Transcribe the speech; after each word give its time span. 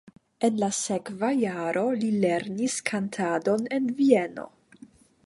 En 0.47 0.55
la 0.61 0.67
sekva 0.77 1.29
jaro 1.41 1.83
li 2.03 2.09
lernis 2.23 2.79
kantadon 2.89 3.69
en 3.79 3.93
Vieno. 4.01 4.49